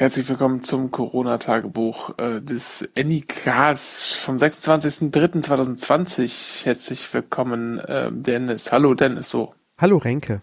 Herzlich 0.00 0.28
willkommen 0.30 0.62
zum 0.62 0.90
Corona-Tagebuch 0.90 2.16
äh, 2.16 2.40
des 2.40 2.88
NIKs 2.96 4.14
vom 4.14 4.36
26.03.2020. 4.36 6.64
Herzlich 6.64 7.12
willkommen, 7.12 7.78
äh, 7.80 8.10
Dennis. 8.10 8.72
Hallo, 8.72 8.94
Dennis, 8.94 9.28
so. 9.28 9.52
Hallo, 9.76 9.98
Renke. 9.98 10.40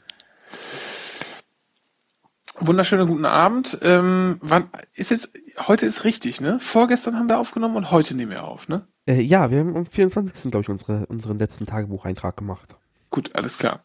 Wunderschönen 2.60 3.08
guten 3.08 3.26
Abend. 3.26 3.80
Ähm, 3.82 4.38
wann 4.42 4.70
ist 4.94 5.10
jetzt, 5.10 5.32
heute 5.68 5.88
ist 5.88 6.04
richtig, 6.04 6.40
ne? 6.40 6.60
Vorgestern 6.60 7.16
haben 7.16 7.28
wir 7.28 7.40
aufgenommen 7.40 7.78
und 7.78 7.90
heute 7.90 8.14
nehmen 8.14 8.34
wir 8.34 8.44
auf, 8.44 8.68
ne? 8.68 8.86
Äh, 9.08 9.22
ja, 9.22 9.50
wir 9.50 9.62
haben 9.62 9.76
am 9.76 9.88
24. 9.88 10.52
glaube 10.52 10.66
ich 10.66 10.70
unsere, 10.70 11.08
unseren 11.08 11.40
letzten 11.40 11.66
Tagebucheintrag 11.66 12.38
gemacht. 12.38 12.76
Gut, 13.10 13.32
alles 13.34 13.58
klar. 13.58 13.84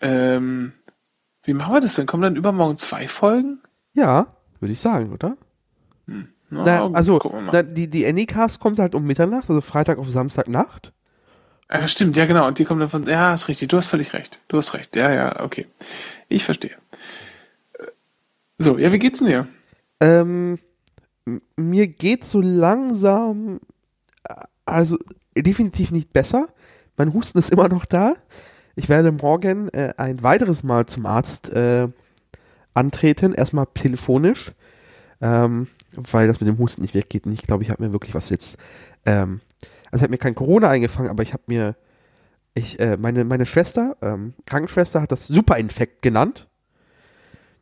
Ähm, 0.00 0.72
wie 1.44 1.54
machen 1.54 1.72
wir 1.72 1.80
das 1.80 1.94
denn? 1.94 2.06
Kommen 2.06 2.24
dann 2.24 2.34
übermorgen 2.34 2.78
zwei 2.78 3.06
Folgen? 3.06 3.60
Ja, 3.92 4.33
würde 4.60 4.72
ich 4.72 4.80
sagen, 4.80 5.12
oder? 5.12 5.36
Hm. 6.06 6.28
Na, 6.50 6.64
na, 6.64 6.90
also, 6.96 7.18
na, 7.52 7.62
die, 7.62 7.88
die 7.88 8.06
Anycast 8.06 8.60
kommt 8.60 8.78
halt 8.78 8.94
um 8.94 9.04
Mitternacht, 9.04 9.48
also 9.48 9.60
Freitag 9.60 9.98
auf 9.98 10.10
Samstagnacht. 10.10 10.92
Ja, 11.70 11.88
stimmt, 11.88 12.16
ja 12.16 12.26
genau. 12.26 12.46
Und 12.46 12.58
die 12.58 12.64
kommt 12.64 12.80
dann 12.80 12.88
von, 12.88 13.04
ja, 13.06 13.34
ist 13.34 13.48
richtig, 13.48 13.68
du 13.68 13.76
hast 13.76 13.88
völlig 13.88 14.12
recht. 14.12 14.40
Du 14.48 14.56
hast 14.56 14.74
recht, 14.74 14.94
ja, 14.96 15.12
ja, 15.12 15.40
okay. 15.40 15.66
Ich 16.28 16.44
verstehe. 16.44 16.76
So, 18.58 18.78
ja, 18.78 18.92
wie 18.92 18.98
geht's 18.98 19.18
denn 19.18 19.28
dir? 19.28 19.48
Ähm, 20.00 20.58
mir 21.56 21.88
geht's 21.88 22.30
so 22.30 22.40
langsam, 22.40 23.58
also 24.64 24.98
definitiv 25.36 25.90
nicht 25.90 26.12
besser. 26.12 26.48
Mein 26.96 27.12
Husten 27.12 27.38
ist 27.38 27.50
immer 27.50 27.68
noch 27.68 27.86
da. 27.86 28.14
Ich 28.76 28.88
werde 28.88 29.10
morgen 29.10 29.68
äh, 29.70 29.94
ein 29.96 30.22
weiteres 30.22 30.62
Mal 30.62 30.86
zum 30.86 31.06
Arzt 31.06 31.48
äh, 31.48 31.88
antreten, 32.74 33.32
erstmal 33.32 33.66
telefonisch, 33.74 34.52
ähm, 35.20 35.68
weil 35.92 36.26
das 36.26 36.40
mit 36.40 36.48
dem 36.48 36.58
Husten 36.58 36.82
nicht 36.82 36.94
weggeht. 36.94 37.24
Und 37.26 37.32
ich 37.32 37.42
glaube, 37.42 37.62
ich 37.62 37.70
habe 37.70 37.82
mir 37.82 37.92
wirklich 37.92 38.14
was 38.14 38.28
jetzt, 38.30 38.58
ähm, 39.06 39.40
also 39.90 39.96
ich 39.96 40.02
habe 40.02 40.10
mir 40.10 40.18
kein 40.18 40.34
Corona 40.34 40.68
eingefangen, 40.68 41.10
aber 41.10 41.22
ich 41.22 41.32
habe 41.32 41.44
mir, 41.46 41.76
ich, 42.54 42.78
äh, 42.80 42.96
meine, 42.96 43.24
meine 43.24 43.46
Schwester, 43.46 43.96
ähm, 44.02 44.34
Krankenschwester 44.46 45.00
hat 45.00 45.12
das 45.12 45.26
Superinfekt 45.26 46.02
genannt. 46.02 46.48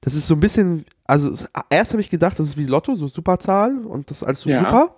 Das 0.01 0.15
ist 0.15 0.27
so 0.27 0.35
ein 0.35 0.41
bisschen, 0.41 0.85
also 1.05 1.47
erst 1.71 1.93
habe 1.93 2.01
ich 2.01 2.11
gedacht, 2.11 2.39
das 2.39 2.49
ist 2.49 2.57
wie 2.57 2.67
Lotto, 2.67 2.95
so 2.97 3.07
Superzahl 3.07 3.85
und 3.85 4.11
das 4.11 4.19
ist 4.19 4.23
alles 4.25 4.41
so 4.41 4.51
ja. 4.51 4.59
super. 4.65 4.97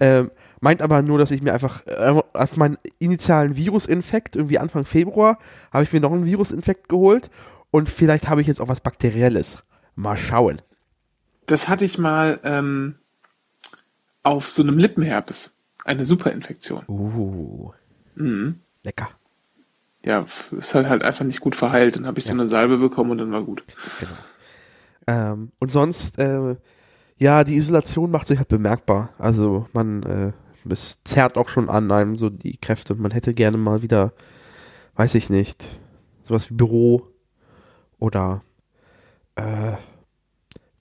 Ähm, 0.00 0.30
meint 0.60 0.82
aber 0.82 1.02
nur, 1.02 1.18
dass 1.18 1.30
ich 1.30 1.42
mir 1.42 1.54
einfach 1.54 1.84
äh, 1.86 2.14
auf 2.32 2.56
meinen 2.56 2.78
initialen 2.98 3.56
Virusinfekt, 3.56 4.36
irgendwie 4.36 4.58
Anfang 4.58 4.84
Februar, 4.84 5.38
habe 5.72 5.84
ich 5.84 5.92
mir 5.92 6.00
noch 6.00 6.12
einen 6.12 6.26
Virusinfekt 6.26 6.88
geholt 6.88 7.30
und 7.70 7.88
vielleicht 7.88 8.28
habe 8.28 8.40
ich 8.40 8.46
jetzt 8.46 8.60
auch 8.60 8.68
was 8.68 8.80
Bakterielles. 8.80 9.58
Mal 9.94 10.16
schauen. 10.16 10.62
Das 11.46 11.68
hatte 11.68 11.84
ich 11.84 11.98
mal 11.98 12.40
ähm, 12.44 12.96
auf 14.22 14.48
so 14.48 14.62
einem 14.62 14.78
Lippenherpes. 14.78 15.54
Eine 15.84 16.04
Superinfektion. 16.04 16.84
Uh. 16.86 17.72
Mhm. 18.14 18.60
Lecker. 18.82 19.08
Ja, 20.04 20.26
ist 20.52 20.74
halt 20.74 20.88
halt 20.88 21.02
einfach 21.02 21.24
nicht 21.24 21.40
gut 21.40 21.56
verheilt. 21.56 21.96
Dann 21.96 22.06
habe 22.06 22.18
ich 22.18 22.26
ja. 22.26 22.28
so 22.28 22.34
eine 22.34 22.48
Salbe 22.48 22.78
bekommen 22.78 23.10
und 23.12 23.18
dann 23.18 23.32
war 23.32 23.42
gut. 23.42 23.64
Genau. 24.00 24.12
Ähm, 25.06 25.52
und 25.58 25.70
sonst, 25.70 26.18
äh, 26.18 26.56
ja, 27.16 27.42
die 27.42 27.56
Isolation 27.56 28.10
macht 28.10 28.26
sich 28.26 28.38
halt 28.38 28.48
bemerkbar. 28.48 29.10
Also 29.18 29.66
man, 29.72 30.02
äh, 30.02 30.32
es 30.70 30.98
zerrt 31.04 31.38
auch 31.38 31.48
schon 31.48 31.70
an 31.70 31.90
einem 31.90 32.16
so 32.16 32.28
die 32.28 32.58
Kräfte. 32.58 32.94
Man 32.94 33.10
hätte 33.10 33.32
gerne 33.32 33.56
mal 33.56 33.82
wieder, 33.82 34.12
weiß 34.96 35.14
ich 35.14 35.30
nicht, 35.30 35.64
sowas 36.24 36.50
wie 36.50 36.54
Büro 36.54 37.08
oder 37.98 38.42
äh, 39.36 39.74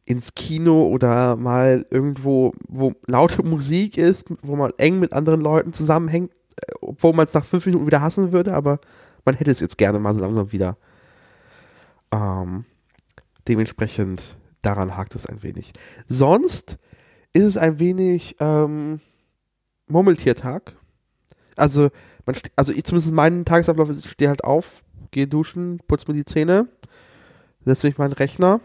ins 0.06 0.34
Kino 0.34 0.88
oder 0.88 1.36
mal 1.36 1.86
irgendwo, 1.90 2.54
wo 2.68 2.94
laute 3.06 3.44
Musik 3.44 3.98
ist, 3.98 4.26
wo 4.42 4.56
man 4.56 4.72
eng 4.78 5.00
mit 5.00 5.14
anderen 5.14 5.42
Leuten 5.42 5.74
zusammenhängt, 5.74 6.32
äh, 6.32 6.74
obwohl 6.82 7.14
man 7.14 7.26
es 7.26 7.34
nach 7.34 7.46
fünf 7.46 7.66
Minuten 7.66 7.86
wieder 7.86 8.02
hassen 8.02 8.32
würde, 8.32 8.54
aber 8.54 8.80
man 9.26 9.36
hätte 9.36 9.52
es 9.52 9.60
jetzt 9.60 9.78
gerne 9.78 10.00
mal 10.00 10.14
so 10.14 10.22
langsam 10.22 10.52
wieder. 10.52 10.78
Ähm, 12.12 12.64
dementsprechend 13.48 14.38
daran 14.62 14.96
hakt 14.96 15.16
es 15.16 15.26
ein 15.26 15.44
wenig. 15.44 15.74
Sonst 16.08 16.78
ist 17.34 17.46
es 17.46 17.58
ein 17.58 17.80
wenig 17.80 18.38
ähm, 18.40 19.02
Murmeltiertag. 19.88 20.76
Also, 21.56 21.90
man, 22.26 22.36
also 22.56 22.72
ich 22.72 22.84
zumindest 22.86 23.14
meinen 23.14 23.44
Tagesablauf, 23.44 23.90
ich 23.90 24.10
stehe 24.10 24.30
halt 24.30 24.44
auf, 24.44 24.84
gehe 25.12 25.28
duschen, 25.28 25.80
putze 25.88 26.08
mir 26.08 26.16
die 26.16 26.26
Zähne, 26.26 26.68
setze 27.68 27.88
mich 27.88 27.98
meinen 27.98 28.14
Rechner, 28.14 28.60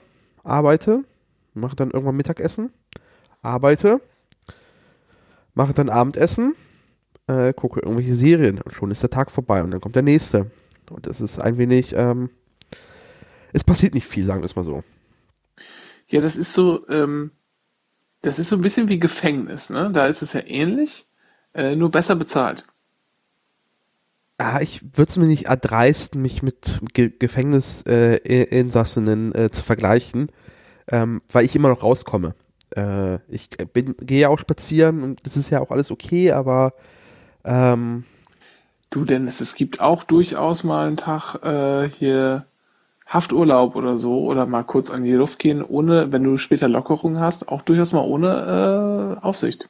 arbeite, 0.45 1.05
mache 1.55 1.77
dann 1.77 1.91
irgendwann 1.91 2.17
Mittagessen, 2.17 2.73
arbeite, 3.43 4.01
mache 5.55 5.75
dann 5.75 5.89
Abendessen, 5.89 6.55
äh, 7.27 7.53
gucke 7.53 7.81
irgendwelche 7.81 8.15
Serien 8.15 8.61
und 8.61 8.73
schon 8.73 8.91
ist 8.91 9.03
der 9.03 9.11
Tag 9.11 9.31
vorbei 9.31 9.63
und 9.63 9.71
dann 9.71 9.81
kommt 9.81 9.97
der 9.97 10.03
nächste. 10.03 10.51
Und 10.91 11.07
es 11.07 11.21
ist 11.21 11.39
ein 11.39 11.59
wenig, 11.59 11.95
ähm, 11.95 12.31
es 13.53 13.65
passiert 13.65 13.95
nicht 13.95 14.07
viel, 14.07 14.25
sagen 14.25 14.41
wir 14.41 14.47
es 14.47 14.57
mal 14.57 14.65
so. 14.65 14.83
Ja, 16.09 16.21
das 16.21 16.37
ist 16.37 16.53
so, 16.53 16.87
ähm, 16.89 17.31
das 18.21 18.39
ist 18.39 18.49
so 18.49 18.57
ein 18.57 18.63
bisschen 18.63 18.89
wie 18.89 18.99
Gefängnis, 18.99 19.71
ne? 19.71 19.91
Da 19.93 20.07
ist 20.07 20.23
es 20.23 20.33
ja 20.33 20.43
ähnlich, 20.45 21.07
äh, 21.55 21.75
nur 21.75 21.91
besser 21.91 22.17
bezahlt. 22.17 22.67
Ah, 24.43 24.61
ich 24.61 24.83
würde 24.83 25.09
es 25.09 25.17
mir 25.17 25.29
nicht 25.29 25.47
erdreisten, 25.47 26.21
mich 26.21 26.43
mit 26.43 26.81
Ge 26.95 27.13
Gefängnisinsassinnen 27.17 29.33
äh, 29.33 29.45
äh, 29.45 29.51
zu 29.53 29.63
vergleichen, 29.63 30.33
ähm, 30.89 31.23
weil 31.31 31.45
ich 31.45 31.55
immer 31.55 31.69
noch 31.69 31.85
rauskomme. 31.85 32.35
Äh, 32.75 33.21
ich 33.29 33.51
gehe 33.51 34.23
ja 34.23 34.29
auch 34.29 34.41
spazieren 34.41 35.05
und 35.05 35.25
das 35.25 35.37
ist 35.37 35.51
ja 35.51 35.61
auch 35.61 35.71
alles 35.71 35.93
okay, 35.93 36.33
aber 36.33 36.73
ähm, 37.45 38.03
Du, 38.91 39.05
Dennis, 39.05 39.41
es 39.41 39.55
gibt 39.55 39.81
auch 39.81 40.03
durchaus 40.03 40.65
mal 40.65 40.89
einen 40.89 40.97
Tag 40.97 41.37
äh, 41.45 41.89
hier 41.89 42.47
Hafturlaub 43.07 43.77
oder 43.77 43.97
so 43.97 44.25
oder 44.25 44.47
mal 44.47 44.65
kurz 44.65 44.91
an 44.91 45.05
die 45.05 45.13
Luft 45.13 45.39
gehen, 45.39 45.63
ohne, 45.63 46.11
wenn 46.11 46.25
du 46.25 46.37
später 46.37 46.67
Lockerungen 46.69 47.21
hast, 47.21 47.47
auch 47.49 47.63
durchaus 47.63 47.93
mal 47.93 48.05
ohne 48.05 49.21
äh, 49.21 49.25
Aufsicht. 49.25 49.69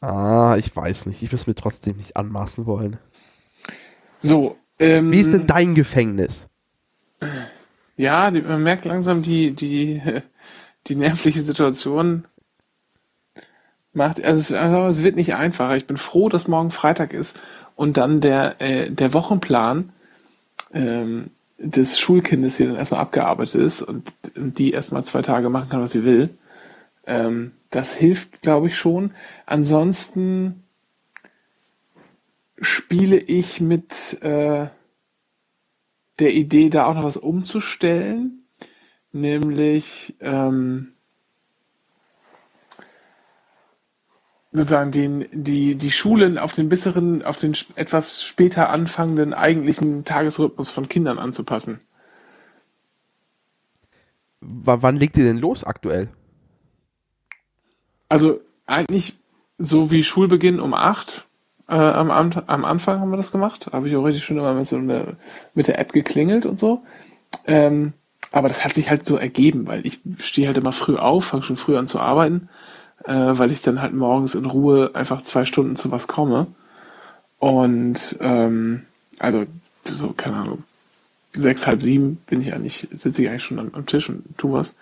Ah, 0.00 0.56
ich 0.58 0.74
weiß 0.74 1.06
nicht. 1.06 1.22
Ich 1.22 1.30
würde 1.30 1.40
es 1.40 1.46
mir 1.46 1.54
trotzdem 1.54 1.96
nicht 1.96 2.16
anmaßen 2.16 2.66
wollen. 2.66 2.98
So. 4.20 4.56
Ähm, 4.78 5.10
Wie 5.10 5.18
ist 5.18 5.32
denn 5.32 5.46
dein 5.46 5.74
Gefängnis? 5.74 6.48
Ja, 7.96 8.30
die, 8.30 8.42
man 8.42 8.62
merkt 8.62 8.84
langsam 8.84 9.22
die, 9.22 9.52
die, 9.52 10.02
die 10.86 10.96
nervliche 10.96 11.40
Situation 11.40 12.26
macht, 13.96 14.22
also 14.22 14.38
es, 14.38 14.52
also 14.52 14.86
es, 14.86 15.02
wird 15.02 15.16
nicht 15.16 15.34
einfacher. 15.34 15.76
Ich 15.76 15.86
bin 15.86 15.96
froh, 15.96 16.28
dass 16.28 16.48
morgen 16.48 16.70
Freitag 16.70 17.12
ist 17.12 17.40
und 17.74 17.96
dann 17.96 18.20
der, 18.20 18.60
äh, 18.60 18.90
der 18.90 19.14
Wochenplan 19.14 19.90
ähm, 20.74 21.30
des 21.58 21.98
Schulkindes 21.98 22.58
hier 22.58 22.66
dann 22.66 22.76
erstmal 22.76 23.00
abgearbeitet 23.00 23.54
ist 23.54 23.82
und, 23.82 24.12
und 24.36 24.58
die 24.58 24.72
erstmal 24.72 25.04
zwei 25.04 25.22
Tage 25.22 25.48
machen 25.48 25.70
kann, 25.70 25.80
was 25.80 25.92
sie 25.92 26.04
will. 26.04 26.28
Ähm, 27.06 27.52
das 27.70 27.94
hilft, 27.94 28.42
glaube 28.42 28.68
ich, 28.68 28.78
schon. 28.78 29.14
Ansonsten 29.44 30.64
spiele 32.60 33.18
ich 33.18 33.60
mit 33.60 34.22
äh, 34.22 34.68
der 36.18 36.32
Idee, 36.32 36.70
da 36.70 36.86
auch 36.86 36.94
noch 36.94 37.04
was 37.04 37.16
umzustellen, 37.16 38.44
nämlich 39.12 40.16
ähm, 40.20 40.92
sozusagen 44.52 44.90
den, 44.90 45.26
die, 45.32 45.74
die 45.74 45.90
Schulen 45.90 46.38
auf 46.38 46.52
den 46.54 46.68
besseren, 46.68 47.22
auf 47.22 47.36
den 47.36 47.54
etwas 47.74 48.24
später 48.24 48.70
anfangenden 48.70 49.34
eigentlichen 49.34 50.04
Tagesrhythmus 50.04 50.70
von 50.70 50.88
Kindern 50.88 51.18
anzupassen. 51.18 51.80
W 54.40 54.76
wann 54.80 54.96
legt 54.96 55.16
ihr 55.18 55.24
denn 55.24 55.38
los 55.38 55.64
aktuell? 55.64 56.08
Also 58.08 58.40
eigentlich 58.66 59.16
so 59.58 59.90
wie 59.90 60.04
Schulbeginn 60.04 60.60
um 60.60 60.74
acht 60.74 61.26
äh, 61.68 61.74
am, 61.74 62.10
am 62.10 62.64
Anfang 62.64 63.00
haben 63.00 63.10
wir 63.10 63.16
das 63.16 63.32
gemacht. 63.32 63.68
Habe 63.72 63.88
ich 63.88 63.96
auch 63.96 64.04
richtig 64.04 64.24
schön 64.24 64.36
immer 64.36 64.54
mit, 64.54 64.66
so 64.66 64.76
eine, 64.76 65.16
mit 65.54 65.66
der 65.66 65.78
App 65.78 65.92
geklingelt 65.92 66.46
und 66.46 66.58
so. 66.58 66.82
Ähm, 67.46 67.92
aber 68.32 68.48
das 68.48 68.64
hat 68.64 68.74
sich 68.74 68.90
halt 68.90 69.06
so 69.06 69.16
ergeben, 69.16 69.66
weil 69.66 69.86
ich 69.86 70.00
stehe 70.18 70.46
halt 70.46 70.56
immer 70.56 70.72
früh 70.72 70.96
auf, 70.96 71.26
fange 71.26 71.42
schon 71.42 71.56
früh 71.56 71.76
an 71.76 71.86
zu 71.86 71.98
arbeiten 71.98 72.48
äh, 73.06 73.38
weil 73.38 73.52
ich 73.52 73.62
dann 73.62 73.80
halt 73.80 73.94
morgens 73.94 74.34
in 74.34 74.46
Ruhe 74.46 74.90
einfach 74.94 75.22
zwei 75.22 75.44
Stunden 75.44 75.76
zu 75.76 75.90
was 75.90 76.08
komme. 76.08 76.46
Und 77.38 78.16
ähm, 78.20 78.82
also 79.18 79.44
so, 79.84 80.12
keine 80.12 80.36
Ahnung, 80.36 80.64
sechs, 81.34 81.66
halb 81.66 81.82
sieben 81.82 82.16
bin 82.26 82.40
ich 82.40 82.52
eigentlich, 82.52 82.88
sitze 82.92 83.22
ich 83.22 83.28
eigentlich 83.28 83.44
schon 83.44 83.58
am, 83.58 83.70
am 83.72 83.86
Tisch 83.86 84.08
und 84.08 84.24
tu 84.36 84.52
was. 84.52 84.74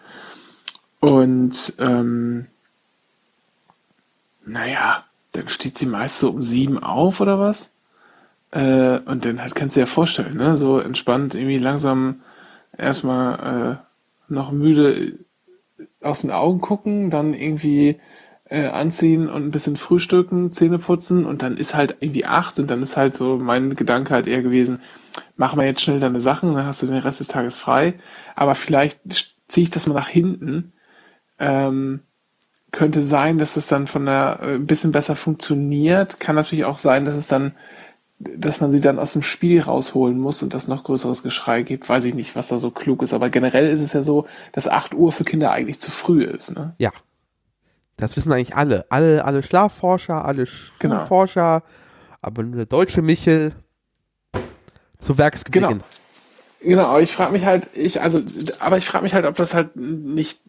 Und 1.00 1.74
ähm, 1.78 2.46
naja, 4.46 5.04
dann 5.32 5.48
steht 5.48 5.78
sie 5.78 5.86
meist 5.86 6.18
so 6.18 6.30
um 6.30 6.42
sieben 6.42 6.82
auf 6.82 7.20
oder 7.20 7.38
was. 7.38 7.70
Äh, 8.50 8.98
und 9.04 9.24
dann 9.24 9.40
halt 9.40 9.54
kannst 9.54 9.76
du 9.76 9.80
dir 9.80 9.86
ja 9.86 9.86
vorstellen, 9.86 10.36
ne? 10.36 10.56
So 10.56 10.78
entspannt, 10.78 11.34
irgendwie 11.34 11.58
langsam 11.58 12.20
erstmal 12.76 13.78
äh, 13.78 14.32
noch 14.32 14.52
müde 14.52 15.18
aus 16.00 16.22
den 16.22 16.30
Augen 16.30 16.60
gucken, 16.60 17.10
dann 17.10 17.34
irgendwie 17.34 17.98
äh, 18.48 18.66
anziehen 18.68 19.28
und 19.28 19.44
ein 19.44 19.50
bisschen 19.50 19.76
frühstücken, 19.76 20.52
Zähne 20.52 20.78
putzen 20.78 21.24
und 21.24 21.42
dann 21.42 21.56
ist 21.56 21.74
halt 21.74 21.96
irgendwie 22.00 22.26
acht 22.26 22.58
und 22.58 22.70
dann 22.70 22.82
ist 22.82 22.96
halt 22.96 23.16
so 23.16 23.38
mein 23.38 23.74
Gedanke 23.74 24.14
halt 24.14 24.26
eher 24.26 24.42
gewesen, 24.42 24.80
mach 25.36 25.54
mal 25.56 25.66
jetzt 25.66 25.80
schnell 25.82 26.00
deine 26.00 26.20
Sachen, 26.20 26.54
dann 26.54 26.66
hast 26.66 26.82
du 26.82 26.86
den 26.86 26.98
Rest 26.98 27.20
des 27.20 27.28
Tages 27.28 27.56
frei. 27.56 27.94
Aber 28.36 28.54
vielleicht 28.54 29.00
ziehe 29.48 29.64
ich 29.64 29.70
das 29.70 29.86
mal 29.86 29.94
nach 29.94 30.08
hinten. 30.08 30.72
Ähm, 31.38 32.00
könnte 32.74 33.02
sein, 33.02 33.38
dass 33.38 33.56
es 33.56 33.68
dann 33.68 33.86
von 33.86 34.04
der 34.04 34.40
äh, 34.42 34.54
ein 34.56 34.66
bisschen 34.66 34.92
besser 34.92 35.16
funktioniert. 35.16 36.20
Kann 36.20 36.34
natürlich 36.34 36.64
auch 36.64 36.76
sein, 36.76 37.04
dass 37.04 37.16
es 37.16 37.28
dann, 37.28 37.52
dass 38.18 38.60
man 38.60 38.70
sie 38.70 38.80
dann 38.80 38.98
aus 38.98 39.12
dem 39.14 39.22
Spiel 39.22 39.60
rausholen 39.62 40.18
muss 40.18 40.42
und 40.42 40.52
das 40.52 40.68
noch 40.68 40.84
größeres 40.84 41.22
Geschrei 41.22 41.62
gibt. 41.62 41.88
Weiß 41.88 42.04
ich 42.04 42.14
nicht, 42.14 42.36
was 42.36 42.48
da 42.48 42.58
so 42.58 42.70
klug 42.70 43.02
ist. 43.02 43.14
Aber 43.14 43.30
generell 43.30 43.68
ist 43.68 43.80
es 43.80 43.92
ja 43.92 44.02
so, 44.02 44.26
dass 44.52 44.68
8 44.68 44.94
Uhr 44.94 45.12
für 45.12 45.24
Kinder 45.24 45.52
eigentlich 45.52 45.80
zu 45.80 45.90
früh 45.90 46.24
ist. 46.24 46.54
Ne? 46.54 46.74
Ja. 46.78 46.90
Das 47.96 48.16
wissen 48.16 48.32
eigentlich 48.32 48.56
alle. 48.56 48.86
Alle, 48.90 49.24
alle 49.24 49.42
Schlafforscher, 49.42 50.24
alle 50.24 50.48
Genau. 50.80 50.98
Schulforscher, 50.98 51.62
aber 52.20 52.42
nur 52.42 52.56
der 52.56 52.66
deutsche 52.66 53.02
Michel 53.02 53.52
zu 54.98 55.16
Werksbeginn. 55.16 55.68
Genau. 55.68 55.84
Genau, 56.60 56.84
aber 56.84 57.02
ich 57.02 57.12
frage 57.12 57.32
mich 57.32 57.44
halt, 57.44 57.68
ich, 57.74 58.00
also, 58.00 58.20
aber 58.58 58.78
ich 58.78 58.86
frage 58.86 59.04
mich 59.04 59.14
halt, 59.14 59.26
ob 59.26 59.36
das 59.36 59.52
halt 59.52 59.76
nicht 59.76 60.40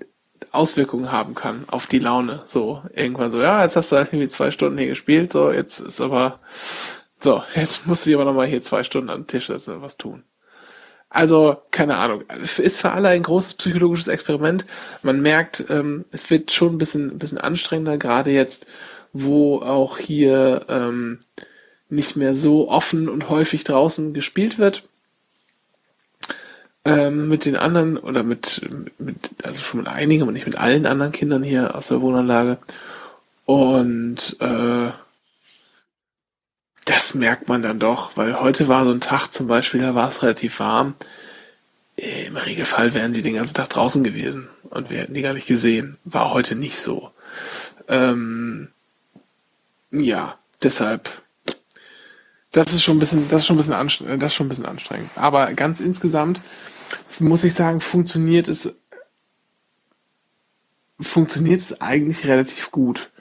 Auswirkungen 0.51 1.11
haben 1.11 1.35
kann 1.35 1.65
auf 1.67 1.87
die 1.87 1.99
Laune. 1.99 2.41
So, 2.45 2.81
irgendwann 2.93 3.31
so, 3.31 3.41
ja, 3.41 3.63
jetzt 3.63 3.75
hast 3.75 3.91
du 3.91 3.97
halt 3.97 4.09
irgendwie 4.09 4.29
zwei 4.29 4.51
Stunden 4.51 4.77
hier 4.77 4.87
gespielt, 4.87 5.31
so, 5.31 5.51
jetzt 5.51 5.79
ist 5.79 6.01
aber, 6.01 6.39
so, 7.19 7.43
jetzt 7.55 7.87
musst 7.87 8.05
du 8.05 8.09
dir 8.09 8.17
aber 8.17 8.25
nochmal 8.25 8.47
hier 8.47 8.63
zwei 8.63 8.83
Stunden 8.83 9.07
den 9.07 9.27
Tisch 9.27 9.47
setzen 9.47 9.75
und 9.75 9.81
was 9.81 9.97
tun. 9.97 10.23
Also, 11.09 11.57
keine 11.71 11.95
Ahnung. 11.95 12.23
Ist 12.57 12.81
für 12.81 12.91
alle 12.91 13.07
ein 13.07 13.23
großes 13.23 13.53
psychologisches 13.53 14.09
Experiment. 14.09 14.65
Man 15.01 15.21
merkt, 15.21 15.63
ähm, 15.69 16.03
es 16.11 16.29
wird 16.29 16.51
schon 16.51 16.75
ein 16.75 16.77
bisschen, 16.77 17.11
ein 17.11 17.19
bisschen 17.19 17.37
anstrengender, 17.37 17.97
gerade 17.97 18.31
jetzt, 18.31 18.65
wo 19.13 19.61
auch 19.61 19.97
hier 19.97 20.65
ähm, 20.67 21.19
nicht 21.87 22.17
mehr 22.17 22.35
so 22.35 22.69
offen 22.69 23.07
und 23.07 23.29
häufig 23.29 23.63
draußen 23.63 24.13
gespielt 24.13 24.57
wird. 24.57 24.83
Ähm, 26.87 27.29
mit 27.29 27.45
den 27.45 27.55
anderen 27.55 27.97
oder 27.97 28.21
mit, 28.21 28.61
mit, 28.99 29.31
also 29.41 29.59
schon 29.61 29.79
mit 29.79 29.87
einigen, 29.87 30.21
aber 30.21 30.31
nicht 30.31 30.45
mit 30.45 30.55
allen 30.55 30.85
anderen 30.85 31.11
Kindern 31.11 31.41
hier 31.41 31.75
aus 31.75 31.87
der 31.87 31.99
Wohnanlage. 32.01 32.59
Und 33.45 34.37
äh, 34.39 34.91
das 36.85 37.15
merkt 37.15 37.47
man 37.47 37.63
dann 37.63 37.79
doch, 37.79 38.15
weil 38.15 38.39
heute 38.39 38.67
war 38.67 38.85
so 38.85 38.91
ein 38.91 39.01
Tag 39.01 39.29
zum 39.29 39.47
Beispiel, 39.47 39.81
da 39.81 39.95
war 39.95 40.07
es 40.09 40.21
relativ 40.21 40.59
warm. 40.59 40.93
Im 41.95 42.37
Regelfall 42.37 42.93
wären 42.93 43.13
die 43.13 43.23
den 43.23 43.35
ganzen 43.35 43.55
Tag 43.55 43.69
draußen 43.69 44.03
gewesen 44.03 44.47
und 44.69 44.89
wir 44.91 44.99
hätten 44.99 45.15
die 45.15 45.23
gar 45.23 45.33
nicht 45.33 45.47
gesehen. 45.47 45.97
War 46.03 46.31
heute 46.31 46.55
nicht 46.55 46.77
so. 46.77 47.11
Ähm, 47.87 48.67
ja, 49.91 50.37
deshalb. 50.61 51.09
Das 52.51 52.73
ist 52.73 52.83
schon 52.83 52.97
ein 52.97 52.99
bisschen, 52.99 53.29
das 53.29 53.41
ist 53.41 53.47
schon 53.47 53.55
ein 53.55 53.57
bisschen 53.57 54.19
das 54.19 54.31
ist 54.31 54.35
schon 54.35 54.45
ein 54.45 54.49
bisschen 54.49 54.65
anstrengend. 54.65 55.09
Aber 55.15 55.53
ganz 55.53 55.79
insgesamt 55.79 56.41
muss 57.19 57.43
ich 57.43 57.53
sagen, 57.53 57.81
funktioniert 57.81 58.47
es, 58.47 58.73
funktioniert 60.99 61.61
es 61.61 61.81
eigentlich 61.81 62.25
relativ 62.25 62.71
gut. 62.71 63.11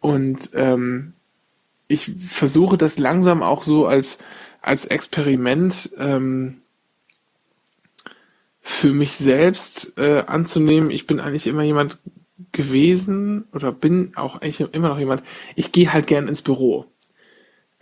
Und 0.00 0.50
ähm, 0.54 1.12
ich 1.88 2.10
versuche 2.10 2.78
das 2.78 2.98
langsam 2.98 3.42
auch 3.42 3.62
so 3.62 3.86
als, 3.86 4.18
als 4.62 4.86
Experiment 4.86 5.90
ähm, 5.98 6.60
für 8.60 8.92
mich 8.92 9.16
selbst 9.16 9.94
äh, 9.98 10.22
anzunehmen. 10.26 10.90
Ich 10.90 11.06
bin 11.06 11.20
eigentlich 11.20 11.46
immer 11.46 11.62
jemand 11.62 11.98
gewesen 12.52 13.44
oder 13.52 13.72
bin 13.72 14.12
auch 14.16 14.36
eigentlich 14.36 14.60
immer 14.72 14.88
noch 14.88 14.98
jemand, 14.98 15.22
ich 15.56 15.72
gehe 15.72 15.92
halt 15.92 16.06
gern 16.06 16.28
ins 16.28 16.42
Büro. 16.42 16.86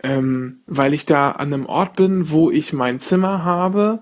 Ähm, 0.01 0.61
weil 0.65 0.93
ich 0.93 1.05
da 1.05 1.31
an 1.31 1.53
einem 1.53 1.65
Ort 1.65 1.95
bin, 1.95 2.29
wo 2.29 2.49
ich 2.49 2.71
mein 2.71 2.99
Zimmer 2.99 3.43
habe. 3.43 3.99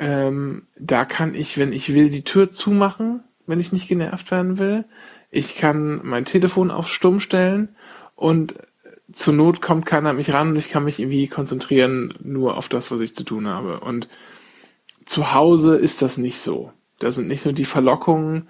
Ähm, 0.00 0.62
da 0.78 1.04
kann 1.04 1.34
ich, 1.34 1.58
wenn 1.58 1.74
ich 1.74 1.92
will, 1.92 2.08
die 2.08 2.24
Tür 2.24 2.50
zumachen, 2.50 3.22
wenn 3.46 3.60
ich 3.60 3.70
nicht 3.70 3.86
genervt 3.86 4.30
werden 4.30 4.58
will. 4.58 4.86
Ich 5.30 5.56
kann 5.56 6.00
mein 6.02 6.24
Telefon 6.24 6.70
auf 6.70 6.88
Stumm 6.88 7.20
stellen 7.20 7.68
und 8.16 8.54
zur 9.12 9.34
Not 9.34 9.60
kommt 9.60 9.84
keiner 9.84 10.10
an 10.10 10.16
mich 10.16 10.32
ran 10.32 10.48
und 10.48 10.56
ich 10.56 10.70
kann 10.70 10.84
mich 10.84 10.98
irgendwie 10.98 11.28
konzentrieren 11.28 12.14
nur 12.22 12.56
auf 12.56 12.70
das, 12.70 12.90
was 12.90 13.00
ich 13.00 13.14
zu 13.14 13.24
tun 13.24 13.46
habe. 13.46 13.80
Und 13.80 14.08
zu 15.04 15.34
Hause 15.34 15.76
ist 15.76 16.00
das 16.00 16.16
nicht 16.16 16.40
so. 16.40 16.72
Da 16.98 17.10
sind 17.10 17.28
nicht 17.28 17.44
nur 17.44 17.52
die 17.52 17.64
Verlockungen 17.66 18.48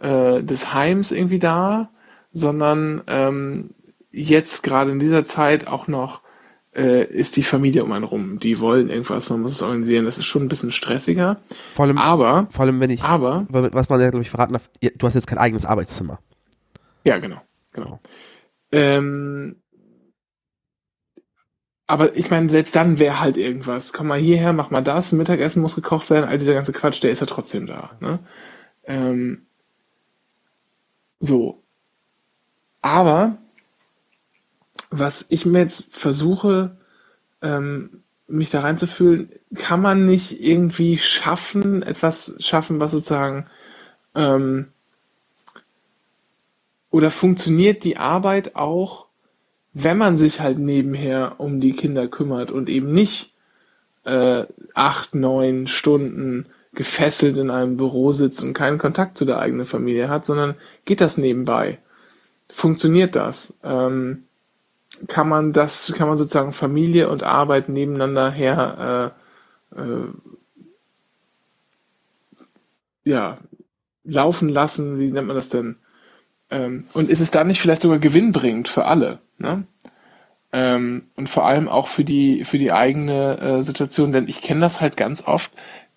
äh, 0.00 0.40
des 0.42 0.72
Heims 0.72 1.10
irgendwie 1.10 1.40
da, 1.40 1.90
sondern 2.32 3.02
ähm, 3.08 3.70
jetzt 4.12 4.62
gerade 4.62 4.92
in 4.92 5.00
dieser 5.00 5.24
Zeit 5.24 5.66
auch 5.66 5.88
noch 5.88 6.20
äh, 6.74 7.04
ist 7.04 7.36
die 7.36 7.42
Familie 7.42 7.84
um 7.84 7.92
einen 7.92 8.04
rum. 8.04 8.38
Die 8.38 8.58
wollen 8.60 8.88
irgendwas, 8.88 9.30
man 9.30 9.40
muss 9.42 9.52
es 9.52 9.62
organisieren. 9.62 10.04
Das 10.04 10.18
ist 10.18 10.26
schon 10.26 10.42
ein 10.42 10.48
bisschen 10.48 10.72
stressiger. 10.72 11.38
Vor 11.74 11.84
allem, 11.84 11.98
Aber, 11.98 12.46
vor 12.50 12.64
allem 12.64 12.80
wenn 12.80 12.90
ich, 12.90 13.02
aber, 13.02 13.46
was 13.48 13.88
man 13.88 14.00
ja, 14.00 14.10
glaube 14.10 14.22
ich, 14.22 14.30
verraten 14.30 14.54
darf, 14.54 14.70
du 14.80 15.06
hast 15.06 15.14
jetzt 15.14 15.26
kein 15.26 15.38
eigenes 15.38 15.64
Arbeitszimmer. 15.66 16.18
ja, 17.04 17.18
genau, 17.18 17.40
genau. 17.72 18.00
Ähm, 18.72 19.56
aber 21.86 22.16
ich 22.16 22.30
meine, 22.30 22.48
selbst 22.48 22.74
dann 22.74 22.98
wäre 22.98 23.20
halt 23.20 23.36
irgendwas. 23.36 23.92
Komm 23.92 24.06
mal 24.06 24.18
hierher, 24.18 24.54
mach 24.54 24.70
mal 24.70 24.80
das, 24.82 25.12
Mittagessen 25.12 25.60
muss 25.60 25.74
gekocht 25.74 26.08
werden, 26.08 26.26
all 26.28 26.38
dieser 26.38 26.54
ganze 26.54 26.72
Quatsch, 26.72 27.02
der 27.02 27.10
ist 27.10 27.20
ja 27.20 27.26
trotzdem 27.26 27.66
da. 27.66 27.90
Ne? 28.00 28.18
Ähm, 28.84 29.42
so. 31.20 31.62
Aber 32.80 33.36
was 34.92 35.26
ich 35.30 35.46
mir 35.46 35.60
jetzt 35.60 35.86
versuche, 35.90 36.76
ähm, 37.40 38.02
mich 38.28 38.50
da 38.50 38.60
reinzufühlen, 38.60 39.30
kann 39.56 39.80
man 39.80 40.06
nicht 40.06 40.42
irgendwie 40.42 40.98
schaffen, 40.98 41.82
etwas 41.82 42.36
schaffen, 42.38 42.78
was 42.78 42.92
sozusagen 42.92 43.46
ähm, 44.14 44.68
oder 46.90 47.10
funktioniert 47.10 47.84
die 47.84 47.96
Arbeit 47.96 48.54
auch, 48.54 49.06
wenn 49.72 49.96
man 49.96 50.18
sich 50.18 50.40
halt 50.40 50.58
nebenher 50.58 51.36
um 51.38 51.60
die 51.60 51.72
Kinder 51.72 52.06
kümmert 52.06 52.50
und 52.50 52.68
eben 52.68 52.92
nicht 52.92 53.32
äh, 54.04 54.44
acht, 54.74 55.14
neun 55.14 55.66
Stunden 55.66 56.46
gefesselt 56.74 57.38
in 57.38 57.50
einem 57.50 57.78
Büro 57.78 58.12
sitzt 58.12 58.42
und 58.42 58.52
keinen 58.52 58.78
Kontakt 58.78 59.16
zu 59.16 59.24
der 59.24 59.38
eigenen 59.38 59.66
Familie 59.66 60.08
hat, 60.08 60.26
sondern 60.26 60.54
geht 60.84 61.00
das 61.00 61.16
nebenbei? 61.16 61.78
Funktioniert 62.50 63.16
das? 63.16 63.54
Ähm, 63.64 64.24
kann 65.08 65.28
man 65.28 65.52
das, 65.52 65.92
kann 65.96 66.08
man 66.08 66.16
sozusagen 66.16 66.52
Familie 66.52 67.08
und 67.08 67.22
Arbeit 67.22 67.68
nebeneinander 67.68 68.30
her, 68.30 69.12
äh, 69.74 69.80
äh, 69.80 70.08
ja, 73.04 73.38
laufen 74.04 74.48
lassen? 74.48 74.98
Wie 74.98 75.10
nennt 75.10 75.26
man 75.26 75.36
das 75.36 75.48
denn? 75.48 75.76
Ähm, 76.50 76.84
und 76.92 77.08
ist 77.08 77.20
es 77.20 77.30
dann 77.30 77.46
nicht 77.46 77.60
vielleicht 77.60 77.82
sogar 77.82 77.98
gewinnbringend 77.98 78.68
für 78.68 78.84
alle? 78.84 79.18
Ne? 79.38 79.64
Ähm, 80.52 81.04
und 81.16 81.28
vor 81.28 81.46
allem 81.46 81.68
auch 81.68 81.88
für 81.88 82.04
die, 82.04 82.44
für 82.44 82.58
die 82.58 82.72
eigene 82.72 83.38
äh, 83.38 83.62
Situation, 83.62 84.12
denn 84.12 84.28
ich 84.28 84.42
kenne 84.42 84.60
das 84.60 84.80
halt 84.80 84.96
ganz 84.96 85.26
oft. 85.26 85.50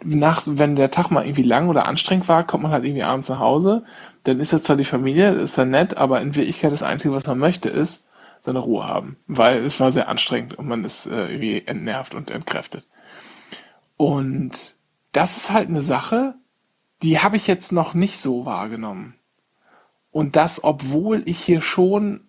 Nach, 0.03 0.43
wenn 0.45 0.75
der 0.75 0.91
Tag 0.91 1.09
mal 1.09 1.25
irgendwie 1.25 1.43
lang 1.43 1.69
oder 1.69 1.87
anstrengend 1.87 2.27
war, 2.27 2.45
kommt 2.45 2.63
man 2.63 2.71
halt 2.71 2.85
irgendwie 2.85 3.03
abends 3.03 3.29
nach 3.29 3.39
Hause, 3.39 3.83
dann 4.23 4.39
ist 4.39 4.53
das 4.53 4.63
zwar 4.63 4.75
die 4.75 4.83
Familie, 4.83 5.31
ist 5.31 5.57
dann 5.57 5.71
nett, 5.71 5.97
aber 5.97 6.21
in 6.21 6.35
Wirklichkeit 6.35 6.71
das 6.71 6.83
Einzige, 6.83 7.13
was 7.13 7.25
man 7.27 7.39
möchte, 7.39 7.69
ist 7.69 8.04
seine 8.45 8.59
Ruhe 8.59 8.87
haben, 8.87 9.17
weil 9.25 9.65
es 9.65 9.79
war 9.79 9.91
sehr 9.91 10.07
anstrengend 10.07 10.53
und 10.53 10.67
man 10.67 10.85
ist 10.85 11.07
äh, 11.07 11.31
irgendwie 11.31 11.63
entnervt 11.65 12.13
und 12.13 12.29
entkräftet. 12.29 12.85
Und 13.97 14.75
das 15.13 15.35
ist 15.35 15.51
halt 15.51 15.67
eine 15.67 15.81
Sache, 15.81 16.35
die 17.01 17.19
habe 17.19 17.37
ich 17.37 17.47
jetzt 17.47 17.71
noch 17.71 17.95
nicht 17.95 18.19
so 18.19 18.45
wahrgenommen. 18.45 19.15
Und 20.11 20.35
das, 20.35 20.63
obwohl 20.63 21.23
ich 21.25 21.39
hier 21.39 21.59
schon 21.59 22.27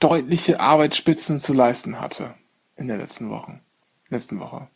deutliche 0.00 0.58
Arbeitsspitzen 0.58 1.38
zu 1.38 1.52
leisten 1.52 2.00
hatte 2.00 2.34
in 2.76 2.88
der 2.88 2.96
letzten 2.96 3.28
Woche. 3.28 3.60
Letzten 4.08 4.40
Woche. 4.40 4.68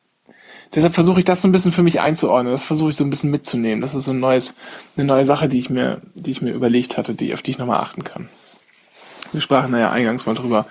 Deshalb 0.75 0.93
versuche 0.93 1.21
ich 1.21 1.25
das 1.25 1.41
so 1.41 1.49
ein 1.49 1.53
bisschen 1.53 1.73
für 1.73 1.83
mich 1.83 2.01
einzuordnen. 2.01 2.53
Das 2.53 2.65
versuche 2.65 2.91
ich 2.91 2.97
so 2.97 3.05
ein 3.05 3.11
bisschen 3.11 3.31
mitzunehmen. 3.31 3.81
Das 3.81 3.95
ist 3.95 4.05
so 4.05 4.13
ein 4.13 4.21
neues, 4.21 4.57
eine 4.97 5.07
neue 5.07 5.25
Sache, 5.25 5.49
die 5.49 5.59
ich 5.59 5.71
mir, 5.71 6.03
die 6.15 6.33
ich 6.33 6.43
mir 6.43 6.53
überlegt 6.53 6.99
hatte, 6.99 7.15
die, 7.15 7.33
auf 7.33 7.41
die 7.41 7.53
ich 7.53 7.59
nochmal 7.59 7.81
achten 7.81 8.05
kann. 8.05 8.29
Wir 9.33 9.41
sprachen 9.41 9.73
ja 9.75 9.91
eingangs 9.91 10.27
mal 10.27 10.35
drüber, 10.35 10.67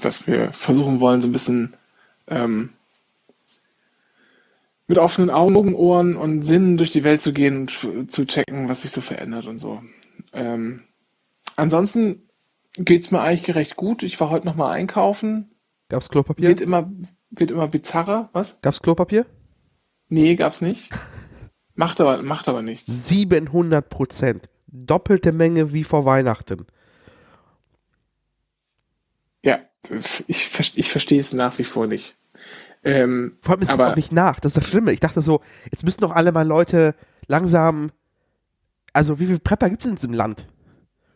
dass 0.00 0.26
wir 0.26 0.52
versuchen 0.52 1.00
wollen, 1.00 1.20
so 1.20 1.28
ein 1.28 1.32
bisschen 1.32 1.74
ähm, 2.28 2.70
mit 4.86 4.98
offenen 4.98 5.30
Augen, 5.30 5.74
Ohren 5.74 6.16
und 6.16 6.42
Sinnen 6.42 6.76
durch 6.76 6.90
die 6.90 7.04
Welt 7.04 7.20
zu 7.22 7.32
gehen 7.32 7.68
und 7.84 8.10
zu 8.10 8.24
checken, 8.26 8.68
was 8.68 8.80
sich 8.82 8.90
so 8.90 9.00
verändert 9.00 9.46
und 9.46 9.58
so. 9.58 9.82
Ähm, 10.32 10.82
ansonsten 11.56 12.22
geht's 12.76 13.10
mir 13.10 13.20
eigentlich 13.20 13.54
recht 13.54 13.76
gut. 13.76 14.02
Ich 14.02 14.18
war 14.20 14.30
heute 14.30 14.46
noch 14.46 14.56
mal 14.56 14.70
einkaufen. 14.70 15.50
Gab's 15.88 16.08
Klopapier? 16.08 16.48
Wird 16.48 16.60
immer, 16.60 16.90
wird 17.30 17.50
immer 17.50 17.68
bizarrer. 17.68 18.30
Was? 18.32 18.60
Gab's 18.62 18.80
Klopapier? 18.80 19.26
Nee, 20.08 20.34
gab's 20.36 20.60
nicht. 20.62 20.90
Macht 21.74 22.00
aber, 22.00 22.22
macht 22.22 22.48
aber 22.48 22.62
nichts. 22.62 23.08
700 23.08 23.88
Prozent. 23.88 24.48
Doppelte 24.66 25.32
Menge 25.32 25.72
wie 25.72 25.84
vor 25.84 26.04
Weihnachten. 26.04 26.66
Ja, 29.42 29.56
das- 29.56 29.69
ich, 30.26 30.50
ich 30.76 30.88
verstehe 30.90 31.20
es 31.20 31.32
nach 31.32 31.58
wie 31.58 31.64
vor 31.64 31.86
nicht. 31.86 32.16
Ähm, 32.82 33.36
Vor 33.42 33.52
allem, 33.54 33.62
es 33.62 33.68
kommt 33.68 33.80
Aber- 33.80 33.92
auch 33.92 33.96
nicht 33.96 34.12
nach. 34.12 34.40
Das 34.40 34.56
ist 34.56 34.62
das 34.62 34.68
Schlimme. 34.70 34.92
Ich 34.92 35.00
dachte 35.00 35.20
so, 35.22 35.40
jetzt 35.70 35.84
müssen 35.84 36.00
doch 36.00 36.12
alle 36.12 36.32
mal 36.32 36.46
Leute 36.46 36.94
langsam. 37.26 37.90
Also, 38.92 39.20
wie 39.20 39.26
viele 39.26 39.38
Prepper 39.38 39.68
gibt 39.70 39.84
es 39.84 39.90
in 39.90 39.96
diesem 39.96 40.14
Land? 40.14 40.46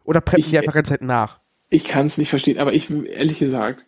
Oder 0.05 0.21
preppen 0.21 0.41
Ich- 0.41 0.51
die 0.51 0.59
einfach 0.59 0.75
ganze 0.75 0.91
Zeit 0.93 1.03
nach? 1.03 1.39
ich 1.71 1.85
kann 1.85 2.07
es 2.07 2.19
nicht 2.19 2.29
verstehen, 2.31 2.59
aber 2.59 2.73
ich, 2.73 2.89
ehrlich 2.91 3.39
gesagt, 3.41 3.85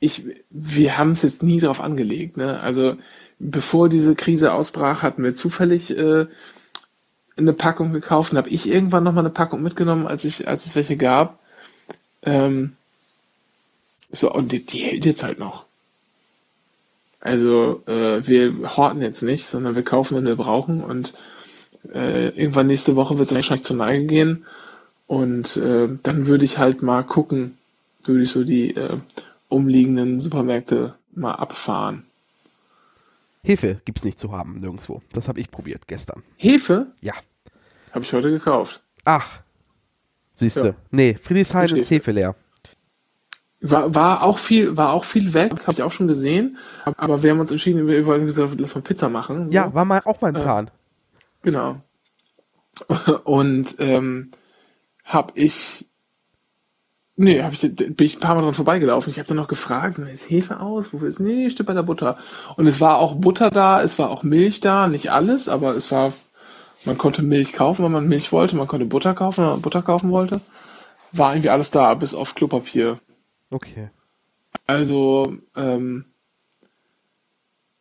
ich, 0.00 0.24
wir 0.50 0.98
haben 0.98 1.12
es 1.12 1.22
jetzt 1.22 1.42
nie 1.44 1.60
drauf 1.60 1.80
angelegt. 1.80 2.36
Ne? 2.36 2.58
Also, 2.60 2.96
bevor 3.38 3.88
diese 3.88 4.14
Krise 4.16 4.52
ausbrach, 4.52 5.02
hatten 5.04 5.22
wir 5.22 5.34
zufällig 5.36 5.96
äh, 5.96 6.26
eine 7.36 7.52
Packung 7.52 7.92
gekauft 7.92 8.32
und 8.32 8.38
habe 8.38 8.48
ich 8.48 8.68
irgendwann 8.68 9.04
nochmal 9.04 9.22
eine 9.22 9.30
Packung 9.34 9.62
mitgenommen, 9.62 10.06
als 10.08 10.24
ich, 10.24 10.48
als 10.48 10.66
es 10.66 10.74
welche 10.74 10.96
gab. 10.96 11.38
Ähm, 12.22 12.72
so, 14.10 14.32
und 14.32 14.52
die, 14.52 14.64
die 14.64 14.78
hält 14.78 15.04
jetzt 15.04 15.22
halt 15.22 15.38
noch. 15.38 15.64
Also, 17.20 17.82
äh, 17.86 18.26
wir 18.26 18.76
horten 18.76 19.02
jetzt 19.02 19.22
nicht, 19.22 19.46
sondern 19.46 19.74
wir 19.74 19.82
kaufen, 19.82 20.16
wenn 20.16 20.24
wir 20.24 20.36
brauchen. 20.36 20.82
Und 20.82 21.14
äh, 21.92 22.28
irgendwann 22.28 22.68
nächste 22.68 22.96
Woche 22.96 23.18
wird 23.18 23.26
es 23.28 23.34
wahrscheinlich 23.34 23.64
zur 23.64 23.76
Neige 23.76 24.06
gehen. 24.06 24.44
Und 25.06 25.56
äh, 25.56 25.88
dann 26.02 26.26
würde 26.26 26.44
ich 26.44 26.58
halt 26.58 26.82
mal 26.82 27.02
gucken, 27.02 27.58
würde 28.04 28.22
ich 28.22 28.30
so 28.30 28.44
die 28.44 28.74
äh, 28.76 28.96
umliegenden 29.48 30.20
Supermärkte 30.20 30.94
mal 31.14 31.34
abfahren. 31.34 32.04
Hefe 33.42 33.80
gibt's 33.84 34.04
nicht 34.04 34.18
zu 34.18 34.32
haben, 34.32 34.58
nirgendwo. 34.58 35.02
Das 35.12 35.28
habe 35.28 35.40
ich 35.40 35.50
probiert 35.50 35.86
gestern. 35.86 36.22
Hefe 36.36 36.88
Ja. 37.00 37.14
habe 37.92 38.04
ich 38.04 38.12
heute 38.12 38.30
gekauft. 38.30 38.80
Ach. 39.04 39.40
Siehste. 40.34 40.60
Ja. 40.60 40.74
Nee, 40.90 41.14
Friedrichshain 41.20 41.74
ist 41.76 41.90
Hefe 41.90 42.12
leer. 42.12 42.36
War, 43.60 43.92
war 43.92 44.22
auch 44.22 44.38
viel, 44.38 44.76
war 44.76 44.92
auch 44.92 45.04
viel 45.04 45.34
weg, 45.34 45.62
habe 45.62 45.72
ich 45.72 45.82
auch 45.82 45.90
schon 45.90 46.06
gesehen. 46.06 46.58
Aber 46.84 47.22
wir 47.22 47.32
haben 47.32 47.40
uns 47.40 47.50
entschieden, 47.50 47.88
wir 47.88 48.06
wollen 48.06 48.26
gesagt, 48.26 48.60
lass 48.60 48.74
mal 48.74 48.82
Pizza 48.82 49.08
machen. 49.08 49.46
So. 49.46 49.52
Ja, 49.52 49.74
war 49.74 49.84
mal 49.84 50.00
auch 50.04 50.20
mein 50.20 50.34
Plan. 50.34 50.70
Genau. 51.42 51.80
Und 53.24 53.74
ähm, 53.80 54.30
habe 55.04 55.32
ich, 55.34 55.86
nee, 57.16 57.42
hab 57.42 57.52
ich, 57.52 57.62
bin 57.62 57.96
ich 57.98 58.16
ein 58.16 58.20
paar 58.20 58.36
Mal 58.36 58.42
dran 58.42 58.54
vorbeigelaufen. 58.54 59.10
Ich 59.10 59.18
habe 59.18 59.26
dann 59.26 59.36
noch 59.36 59.48
gefragt, 59.48 59.98
ist 59.98 60.30
Hefe 60.30 60.60
aus? 60.60 60.92
Wofür 60.92 61.08
ist? 61.08 61.18
Nee, 61.18 61.50
steht 61.50 61.66
bei 61.66 61.72
der 61.72 61.82
Butter. 61.82 62.16
Und 62.56 62.68
es 62.68 62.80
war 62.80 62.98
auch 62.98 63.16
Butter 63.16 63.50
da, 63.50 63.82
es 63.82 63.98
war 63.98 64.10
auch 64.10 64.22
Milch 64.22 64.60
da, 64.60 64.86
nicht 64.86 65.10
alles, 65.10 65.48
aber 65.48 65.74
es 65.74 65.90
war, 65.90 66.12
man 66.84 66.96
konnte 66.96 67.22
Milch 67.22 67.54
kaufen, 67.54 67.84
wenn 67.84 67.92
man 67.92 68.06
Milch 68.06 68.30
wollte, 68.30 68.54
man 68.54 68.68
konnte 68.68 68.86
Butter 68.86 69.14
kaufen, 69.14 69.42
wenn 69.42 69.50
man 69.50 69.62
Butter 69.62 69.82
kaufen 69.82 70.10
wollte. 70.10 70.40
War 71.12 71.32
irgendwie 71.32 71.50
alles 71.50 71.72
da, 71.72 71.94
bis 71.94 72.14
auf 72.14 72.36
Klopapier. 72.36 73.00
Okay. 73.50 73.90
Also, 74.66 75.36
ähm, 75.56 76.04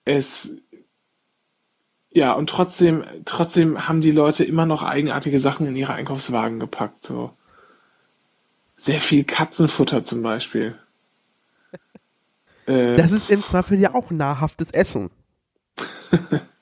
es, 0.06 0.56
ja, 2.10 2.34
und 2.34 2.50
trotzdem, 2.50 3.04
trotzdem 3.26 3.88
haben 3.88 4.02
die 4.02 4.12
Leute 4.12 4.44
immer 4.44 4.66
noch 4.66 4.84
eigenartige 4.84 5.40
Sachen 5.40 5.68
in 5.68 5.76
ihre 5.76 5.94
Einkaufswagen 5.94 6.60
gepackt, 6.60 7.06
so. 7.06 7.34
Sehr 8.78 9.02
viel 9.02 9.24
Katzenfutter 9.24 10.04
zum 10.04 10.22
Beispiel. 10.22 10.78
Äh, 12.68 12.98
Das 12.98 13.14
ist 13.14 13.30
im 13.30 13.42
Zweifel 13.42 13.80
ja 13.80 13.96
auch 13.96 14.12
nahrhaftes 14.12 14.72
Essen. 14.72 15.10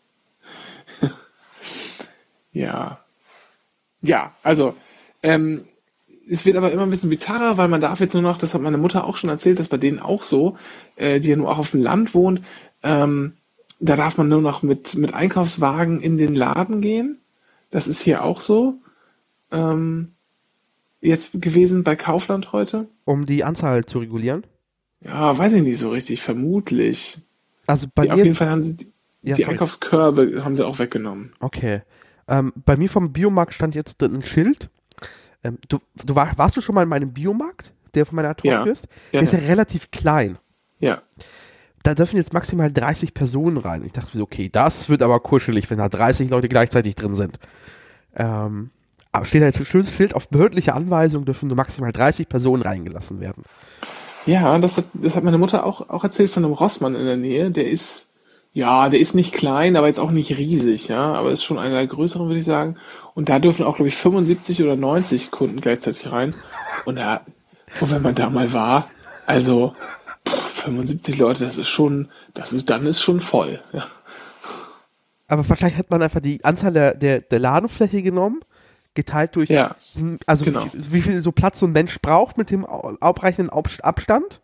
Ja. 2.55 3.03
Ja, 4.01 4.33
also, 4.43 4.77
ähm, 5.21 5.67
es 6.29 6.46
wird 6.46 6.55
aber 6.55 6.72
immer 6.72 6.84
ein 6.84 6.89
bisschen 6.89 7.10
bizarrer, 7.10 7.58
weil 7.58 7.67
man 7.67 7.82
darf 7.82 8.00
jetzt 8.00 8.13
nur 8.13 8.24
noch, 8.24 8.38
das 8.38 8.53
hat 8.53 8.62
meine 8.62 8.77
Mutter 8.77 9.05
auch 9.05 9.15
schon 9.15 9.29
erzählt, 9.29 9.60
dass 9.60 9.67
bei 9.67 9.77
denen 9.77 10.00
auch 10.00 10.24
so, 10.24 10.58
äh, 10.96 11.20
die 11.20 11.29
ja 11.29 11.36
nur 11.36 11.50
auch 11.51 11.60
auf 11.60 11.72
dem 11.72 11.84
Land 11.84 12.13
wohnt, 12.13 12.41
ähm, 12.84 13.34
da 13.79 13.96
darf 13.96 14.17
man 14.17 14.29
nur 14.29 14.41
noch 14.41 14.63
mit, 14.63 14.96
mit 14.96 15.13
Einkaufswagen 15.13 16.01
in 16.01 16.17
den 16.17 16.34
Laden 16.34 16.82
gehen. 16.82 17.20
Das 17.72 17.88
ist 17.88 18.01
hier 18.01 18.24
auch 18.24 18.41
so. 18.41 18.75
Ähm, 19.51 20.13
jetzt 21.01 21.32
gewesen 21.41 21.84
bei 21.84 21.96
Kaufland 21.96 22.51
heute. 22.53 22.88
Um 23.03 23.25
die 23.25 23.44
Anzahl 23.44 23.86
zu 23.86 24.00
regulieren. 24.00 24.44
Ja, 25.01 25.38
weiß 25.38 25.53
ich 25.53 25.62
nicht 25.62 25.77
so 25.77 25.89
richtig, 25.89 26.22
vermutlich. 26.22 27.20
Also 27.67 27.88
bei 27.94 28.03
Die, 28.03 28.12
auf 28.12 28.17
mir. 28.17 28.24
jeden 28.24 28.36
Fall 28.36 28.50
haben 28.50 28.63
sie 28.63 28.75
die, 28.77 28.91
Ja, 29.22 29.36
die. 29.36 29.46
Einkaufskörbe 29.46 30.44
haben 30.44 30.55
sie 30.55 30.65
auch 30.65 30.79
weggenommen. 30.79 31.34
Okay. 31.39 31.82
Ähm, 32.27 32.53
bei 32.55 32.75
mir 32.77 32.89
vom 32.89 33.12
Biomarkt 33.13 33.53
stand 33.53 33.75
jetzt 33.75 34.01
ein 34.01 34.24
Schild. 34.24 34.70
Ähm, 35.45 35.59
du, 35.67 35.79
du 36.03 36.15
war, 36.15 36.31
warst 36.37 36.57
du 36.57 36.61
schon 36.61 36.73
mal 36.75 36.83
in 36.83 36.89
meinem 36.89 37.13
Biomarkt, 37.13 37.71
der 37.93 38.05
von 38.05 38.15
meiner 38.15 38.35
Tochter 38.35 38.49
Ja. 38.49 38.63
ist? 38.65 38.85
Ja, 39.11 39.19
Der 39.19 39.21
ist 39.21 39.33
ja 39.33 39.39
ja. 39.39 39.45
relativ 39.47 39.91
klein. 39.91 40.37
Ja. 40.79 41.01
Da 41.83 41.93
dürfen 41.93 42.17
jetzt 42.17 42.33
maximal 42.33 42.71
30 42.71 43.13
Personen 43.13 43.57
rein. 43.57 43.83
Ich 43.85 43.91
dachte 43.91 44.09
mir, 44.17 44.19
so, 44.19 44.23
okay, 44.23 44.49
das 44.51 44.89
wird 44.89 45.03
aber 45.03 45.19
kuschelig, 45.19 45.69
wenn 45.69 45.77
da 45.77 45.87
30 45.87 46.29
Leute 46.31 46.49
gleichzeitig 46.49 46.95
drin 46.95 47.13
sind. 47.13 47.37
Ähm, 48.15 48.71
aber 49.11 49.25
steht 49.25 49.43
da 49.43 49.45
jetzt 49.45 49.59
ein 49.59 49.65
Schild 49.85 50.15
auf 50.15 50.27
behördliche 50.29 50.73
Anweisung, 50.73 51.25
dürfen 51.25 51.47
nur 51.47 51.55
maximal 51.57 51.91
30 51.91 52.27
Personen 52.27 52.63
reingelassen 52.63 53.19
werden. 53.21 53.43
Ja, 54.25 54.57
das 54.57 54.77
hat, 54.77 54.85
das 54.93 55.15
hat 55.15 55.23
meine 55.23 55.37
Mutter 55.37 55.63
auch, 55.65 55.89
auch 55.89 56.03
erzählt 56.03 56.31
von 56.31 56.43
einem 56.43 56.53
Rossmann 56.53 56.95
in 56.95 57.05
der 57.05 57.17
Nähe. 57.17 57.51
Der 57.51 57.69
ist, 57.69 58.09
ja, 58.55 58.88
der 58.89 59.00
ist 59.01 59.13
nicht 59.15 59.33
klein, 59.33 59.75
aber 59.75 59.88
jetzt 59.88 60.00
auch 60.00 60.12
nicht 60.12 60.38
riesig, 60.38 60.88
ja, 60.88 61.13
aber 61.13 61.31
ist 61.31 61.43
schon 61.43 61.59
einer 61.59 61.75
der 61.75 61.88
größeren, 61.88 62.25
würde 62.27 62.39
ich 62.39 62.45
sagen. 62.45 62.77
Und 63.13 63.27
da 63.29 63.38
dürfen 63.38 63.65
auch, 63.65 63.75
glaube 63.75 63.89
ich, 63.89 63.95
75 63.97 64.63
oder 64.63 64.75
90 64.77 65.29
Kunden 65.29 65.59
gleichzeitig 65.62 66.12
rein. 66.12 66.33
Und 66.85 66.95
da, 66.95 67.21
und 67.81 67.91
wenn 67.91 68.01
man 68.01 68.15
da 68.15 68.29
mal 68.29 68.53
war, 68.53 68.89
also 69.25 69.75
pff, 70.27 70.63
75 70.63 71.17
Leute, 71.17 71.43
das 71.43 71.57
ist 71.57 71.67
schon, 71.67 72.07
das 72.33 72.53
ist, 72.53 72.69
dann 72.69 72.85
ist 72.85 73.01
schon 73.01 73.19
voll. 73.19 73.59
Ja. 73.74 73.85
Aber 75.27 75.43
vielleicht 75.43 75.77
hat 75.77 75.89
man 75.91 76.01
einfach 76.01 76.21
die 76.21 76.43
Anzahl 76.45 76.71
der, 76.71 76.95
der, 76.95 77.19
der 77.19 77.39
Ladenfläche 77.39 78.01
genommen, 78.03 78.39
geteilt 78.93 79.35
durch, 79.35 79.50
Ja, 79.50 79.75
also 80.27 80.45
genau. 80.45 80.65
wie, 80.71 80.93
wie 80.93 81.01
viel 81.01 81.21
so 81.21 81.31
Platz 81.33 81.59
so 81.59 81.65
ein 81.65 81.74
Mensch 81.74 82.00
braucht 82.01 82.38
mit 82.38 82.51
dem 82.51 82.65
au- 82.65 82.95
ausreichenden 83.01 83.50
Ab- 83.51 83.67
Abstand. 83.81 84.39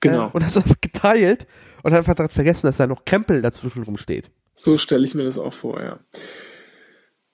Genau. 0.00 0.28
Äh, 0.28 0.30
und 0.32 0.42
das 0.42 0.56
einfach 0.56 0.80
geteilt 0.80 1.46
und 1.82 1.92
einfach 1.92 2.14
daran 2.14 2.30
vergessen, 2.30 2.66
dass 2.66 2.78
da 2.78 2.86
noch 2.86 3.04
Krempel 3.04 3.42
dazwischen 3.42 3.82
rumsteht. 3.82 4.30
So 4.54 4.76
stelle 4.76 5.04
ich 5.04 5.14
mir 5.14 5.24
das 5.24 5.38
auch 5.38 5.54
vor, 5.54 5.80
ja. 5.80 6.00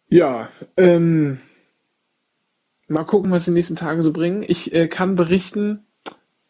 Ja, 0.09 0.49
ähm, 0.77 1.41
mal 2.89 3.05
gucken, 3.05 3.31
was 3.31 3.47
die 3.47 3.51
nächsten 3.51 3.77
Tage 3.77 4.03
so 4.03 4.13
bringen. 4.13 4.45
Ich 4.47 4.73
äh, 4.73 4.87
kann 4.87 5.17
berichten, 5.17 5.87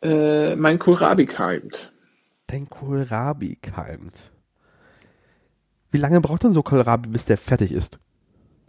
äh, 0.03 0.57
mein 0.57 0.79
Kohlrabi 0.79 1.27
keimt. 1.27 1.93
Dein 2.47 2.69
Kohlrabi 2.69 3.57
keimt. 3.57 4.33
Wie 5.91 5.99
lange 5.99 6.21
braucht 6.21 6.45
denn 6.45 6.53
so 6.53 6.63
Kohlrabi, 6.63 7.09
bis 7.09 7.25
der 7.25 7.39
fertig 7.39 7.73
ist? 7.73 7.99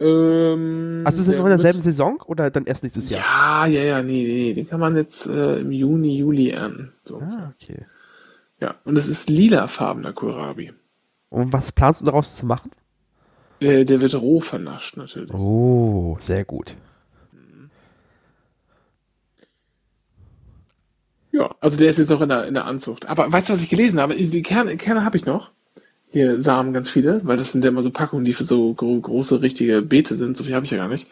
Ähm, 0.00 1.02
Also 1.04 1.22
ist 1.22 1.28
es 1.28 1.34
in 1.34 1.44
derselben 1.44 1.82
Saison 1.82 2.22
oder 2.26 2.50
dann 2.50 2.64
erst 2.64 2.82
nächstes 2.82 3.10
Jahr? 3.10 3.66
Ja, 3.66 3.66
ja, 3.66 3.82
ja, 3.82 4.02
nee, 4.02 4.22
nee, 4.22 4.32
nee, 4.48 4.54
den 4.54 4.68
kann 4.68 4.80
man 4.80 4.96
jetzt 4.96 5.26
äh, 5.26 5.58
im 5.60 5.72
Juni, 5.72 6.16
Juli 6.18 6.50
ernten. 6.50 6.92
So. 7.04 7.18
Ah, 7.18 7.52
okay. 7.60 7.86
Ja, 8.60 8.76
und 8.84 8.96
es 8.96 9.08
ist 9.08 9.28
lilafarbener 9.28 10.12
Kohlrabi. 10.12 10.72
Und 11.30 11.52
was 11.52 11.72
planst 11.72 12.00
du 12.00 12.04
daraus 12.04 12.36
zu 12.36 12.46
machen? 12.46 12.70
Äh, 13.60 13.84
der 13.84 14.00
wird 14.00 14.14
roh 14.14 14.40
vernascht, 14.40 14.96
natürlich. 14.96 15.32
Oh, 15.34 16.16
sehr 16.20 16.44
gut. 16.44 16.76
Ja, 21.30 21.54
also 21.60 21.76
der 21.76 21.88
ist 21.90 21.98
jetzt 21.98 22.10
noch 22.10 22.20
in 22.20 22.28
der, 22.28 22.46
in 22.46 22.54
der 22.54 22.64
Anzucht. 22.64 23.06
Aber 23.06 23.30
weißt 23.30 23.48
du, 23.48 23.52
was 23.52 23.60
ich 23.62 23.68
gelesen 23.68 24.00
habe? 24.00 24.14
Die 24.14 24.42
Kerne, 24.42 24.76
Kerne 24.76 25.04
habe 25.04 25.16
ich 25.16 25.26
noch. 25.26 25.52
Hier 26.10 26.40
Samen 26.40 26.72
ganz 26.72 26.88
viele, 26.88 27.20
weil 27.24 27.36
das 27.36 27.52
sind 27.52 27.64
ja 27.64 27.68
immer 27.68 27.82
so 27.82 27.90
Packungen, 27.90 28.24
die 28.24 28.32
für 28.32 28.44
so 28.44 28.72
gro 28.74 28.98
große, 28.98 29.42
richtige 29.42 29.82
Beete 29.82 30.16
sind. 30.16 30.36
So 30.36 30.44
viel 30.44 30.54
habe 30.54 30.64
ich 30.64 30.70
ja 30.70 30.78
gar 30.78 30.88
nicht. 30.88 31.08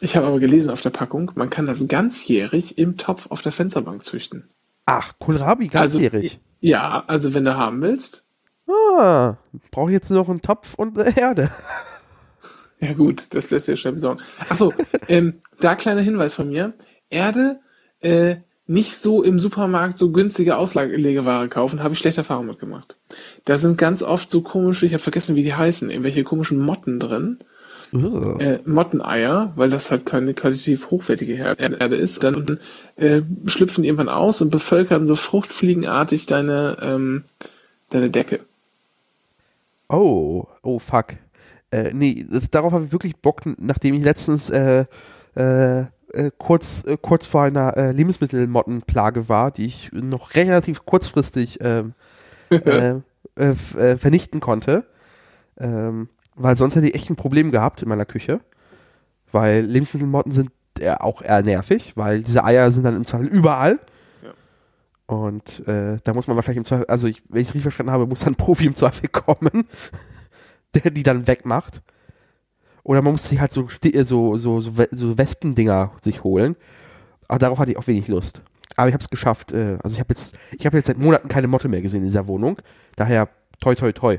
Ich 0.00 0.16
habe 0.16 0.26
aber 0.26 0.38
gelesen 0.38 0.70
auf 0.70 0.80
der 0.80 0.90
Packung, 0.90 1.32
man 1.34 1.50
kann 1.50 1.66
das 1.66 1.86
ganzjährig 1.88 2.78
im 2.78 2.96
Topf 2.96 3.30
auf 3.30 3.42
der 3.42 3.50
Fensterbank 3.50 4.04
züchten. 4.04 4.48
Ach, 4.86 5.14
Kohlrabi 5.18 5.68
ganzjährig. 5.68 6.32
Also, 6.32 6.44
ja, 6.60 7.04
also 7.08 7.34
wenn 7.34 7.44
du 7.44 7.56
haben 7.56 7.82
willst. 7.82 8.24
ah, 8.68 9.36
brauche 9.72 9.90
ich 9.90 9.94
jetzt 9.94 10.10
noch 10.10 10.28
einen 10.28 10.40
Topf 10.40 10.74
und 10.74 10.98
eine 10.98 11.16
Erde. 11.16 11.50
Ja 12.80 12.92
gut, 12.92 13.34
das 13.34 13.50
lässt 13.50 13.66
sich 13.66 13.72
ja 13.72 13.76
schnell 13.76 13.94
besorgen. 13.94 14.22
Achso, 14.48 14.72
ähm, 15.08 15.42
da 15.58 15.74
kleiner 15.74 16.00
Hinweis 16.00 16.36
von 16.36 16.48
mir. 16.48 16.74
Erde, 17.10 17.58
äh, 18.00 18.36
nicht 18.68 18.98
so 18.98 19.22
im 19.22 19.40
Supermarkt 19.40 19.98
so 19.98 20.12
günstige 20.12 20.56
Auslegeware 20.56 21.48
kaufen, 21.48 21.82
habe 21.82 21.94
ich 21.94 21.98
schlechte 21.98 22.20
Erfahrungen 22.20 22.48
mitgemacht. 22.48 22.96
Da 23.46 23.56
sind 23.56 23.78
ganz 23.78 24.02
oft 24.02 24.30
so 24.30 24.42
komische, 24.42 24.84
ich 24.84 24.92
habe 24.92 25.02
vergessen, 25.02 25.34
wie 25.34 25.42
die 25.42 25.54
heißen, 25.54 25.90
irgendwelche 25.90 26.22
komischen 26.22 26.58
Motten 26.58 27.00
drin. 27.00 27.38
Ugh. 27.94 28.38
Äh, 28.38 28.58
Motteneier, 28.66 29.52
weil 29.56 29.70
das 29.70 29.90
halt 29.90 30.04
keine 30.04 30.34
qualitativ 30.34 30.90
hochwertige 30.90 31.34
Erde 31.34 31.96
ist. 31.96 32.22
Dann 32.22 32.60
äh, 32.96 33.22
schlüpfen 33.46 33.82
die 33.82 33.88
irgendwann 33.88 34.10
aus 34.10 34.42
und 34.42 34.50
bevölkern 34.50 35.06
so 35.06 35.16
fruchtfliegenartig 35.16 36.26
deine, 36.26 36.76
ähm, 36.82 37.24
deine 37.88 38.10
Decke. 38.10 38.40
Oh, 39.88 40.46
oh 40.62 40.78
fuck. 40.78 41.14
Äh, 41.70 41.94
nee, 41.94 42.26
das, 42.30 42.50
darauf 42.50 42.74
habe 42.74 42.84
ich 42.84 42.92
wirklich 42.92 43.16
Bock, 43.16 43.40
nachdem 43.58 43.94
ich 43.94 44.02
letztens 44.02 44.50
äh, 44.50 44.84
äh, 45.34 45.84
äh, 46.12 46.30
kurz, 46.36 46.84
äh, 46.86 46.96
kurz 47.00 47.26
vor 47.26 47.42
einer 47.42 47.76
äh, 47.76 47.92
Lebensmittelmottenplage 47.92 49.28
war, 49.28 49.50
die 49.50 49.66
ich 49.66 49.90
noch 49.92 50.34
relativ 50.34 50.84
kurzfristig 50.84 51.58
ähm, 51.60 51.92
äh, 52.50 52.94
äh, 53.36 53.96
vernichten 53.96 54.40
konnte. 54.40 54.86
Ähm, 55.58 56.08
weil 56.34 56.56
sonst 56.56 56.76
hätte 56.76 56.88
ich 56.88 56.94
echt 56.94 57.10
ein 57.10 57.16
Problem 57.16 57.50
gehabt 57.50 57.82
in 57.82 57.88
meiner 57.88 58.06
Küche. 58.06 58.40
Weil 59.32 59.64
Lebensmittelmotten 59.64 60.32
sind 60.32 60.50
auch 61.00 61.22
eher 61.22 61.42
nervig, 61.42 61.96
weil 61.96 62.22
diese 62.22 62.44
Eier 62.44 62.70
sind 62.70 62.84
dann 62.84 62.94
im 62.94 63.04
Zweifel 63.04 63.26
überall. 63.26 63.80
Ja. 64.22 64.32
Und 65.12 65.64
da 65.66 66.14
muss 66.14 66.28
man 66.28 66.36
wahrscheinlich 66.36 66.58
im 66.58 66.64
Zweifel, 66.64 66.86
also 66.86 67.08
ich, 67.08 67.20
wenn 67.28 67.40
ich 67.40 67.48
es 67.48 67.54
richtig 67.54 67.62
verstanden 67.62 67.90
habe, 67.90 68.06
muss 68.06 68.20
dann 68.20 68.34
ein 68.34 68.36
Profi 68.36 68.66
im 68.66 68.76
Zweifel 68.76 69.08
kommen, 69.08 69.66
der 70.74 70.92
die 70.92 71.02
dann 71.02 71.26
wegmacht. 71.26 71.82
Oder 72.88 73.02
man 73.02 73.12
muss 73.12 73.26
sich 73.26 73.38
halt 73.38 73.52
so, 73.52 73.68
äh, 73.84 74.02
so, 74.02 74.38
so, 74.38 74.62
so, 74.62 74.72
so 74.90 75.18
Wespendinger 75.18 75.92
sich 76.00 76.24
holen. 76.24 76.56
Aber 77.28 77.38
darauf 77.38 77.58
hatte 77.58 77.70
ich 77.70 77.76
auch 77.76 77.86
wenig 77.86 78.08
Lust. 78.08 78.40
Aber 78.76 78.88
ich 78.88 78.94
habe 78.94 79.02
es 79.02 79.10
geschafft. 79.10 79.52
Äh, 79.52 79.76
also 79.82 79.92
ich 79.92 80.00
habe 80.00 80.08
jetzt, 80.08 80.34
ich 80.52 80.64
jetzt 80.64 80.86
seit 80.86 80.96
Monaten 80.96 81.28
keine 81.28 81.48
Motte 81.48 81.68
mehr 81.68 81.82
gesehen 81.82 82.00
in 82.00 82.06
dieser 82.06 82.26
Wohnung. 82.28 82.56
Daher 82.96 83.28
toi 83.60 83.74
toi 83.74 83.92
toi. 83.92 84.18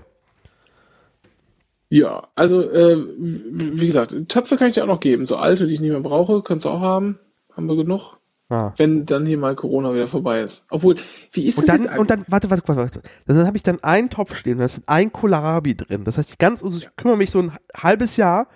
Ja, 1.89 2.27
also 2.35 2.61
äh, 2.61 2.95
wie 3.17 3.81
wie 3.81 3.87
gesagt, 3.87 4.15
Töpfe 4.27 4.55
kann 4.55 4.67
ich 4.67 4.75
dir 4.75 4.83
auch 4.83 4.87
noch 4.87 4.99
geben. 4.99 5.25
So 5.25 5.37
alte, 5.37 5.65
die 5.65 5.73
ich 5.73 5.81
nicht 5.81 5.89
mehr 5.89 6.01
brauche, 6.01 6.43
kannst 6.43 6.65
du 6.65 6.69
auch 6.69 6.81
haben. 6.81 7.17
Haben 7.51 7.67
wir 7.67 7.75
genug. 7.75 8.18
Ah. 8.51 8.73
Wenn 8.77 9.05
dann 9.05 9.27
hier 9.27 9.37
mal 9.37 9.55
Corona 9.55 9.93
wieder 9.93 10.07
vorbei 10.07 10.41
ist. 10.41 10.65
Obwohl, 10.71 10.95
wie 11.33 11.47
ist 11.47 11.59
Und 11.59 11.69
das 11.69 11.81
dann, 11.83 11.99
und 11.99 12.09
dann, 12.09 12.25
warte, 12.27 12.49
warte, 12.49 12.67
warte, 12.67 12.81
warte. 12.81 13.01
Dann 13.27 13.45
habe 13.45 13.55
ich 13.57 13.61
dann 13.63 13.83
einen 13.83 14.09
Topf 14.09 14.35
stehen 14.35 14.53
und 14.53 14.59
da 14.59 14.65
ist 14.65 14.81
ein 14.87 15.13
Kohlrabi 15.13 15.75
drin. 15.75 16.03
Das 16.03 16.17
heißt, 16.17 16.31
ich 16.31 16.37
ganz, 16.39 16.63
also 16.63 16.79
ich 16.79 16.89
kümmere 16.95 17.17
mich 17.17 17.29
so 17.29 17.39
ein 17.39 17.51
halbes 17.77 18.17
Jahr 18.17 18.47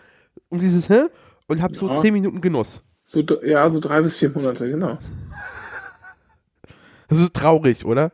um 0.49 0.59
dieses, 0.59 0.89
hä? 0.89 1.03
Und 1.47 1.61
habe 1.61 1.75
so 1.75 1.87
Ja. 1.89 1.97
zehn 2.01 2.13
Minuten 2.13 2.41
Genuss. 2.41 2.81
So, 3.05 3.21
ja, 3.45 3.69
so 3.69 3.79
drei 3.79 4.01
bis 4.01 4.15
vier 4.15 4.29
Monate, 4.31 4.67
genau. 4.69 4.97
Das 7.09 7.19
ist 7.19 7.33
traurig, 7.35 7.85
oder? 7.85 8.11